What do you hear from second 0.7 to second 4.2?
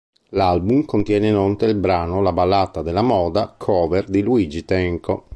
contiene inoltre il brano "La ballata della moda", cover